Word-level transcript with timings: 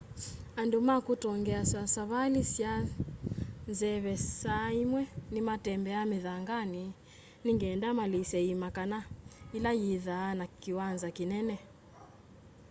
andũ 0.61 0.77
ma 0.87 0.95
kũtongeasya 1.05 1.81
savalĩ 1.95 2.43
sya 2.53 2.73
nzeve 3.71 4.13
saa 4.41 4.69
ĩmwe 4.83 5.01
nĩmatembea 5.33 6.01
mĩthanganĩ 6.11 6.85
nĩngenda 7.45 7.87
malĩse 7.97 8.37
ĩĩma 8.49 8.69
kana 8.77 8.99
ĩla 9.57 9.71
yĩthaa 9.83 10.37
na 10.39 10.45
kĩwanza 10.61 11.07
kĩnene 11.17 11.55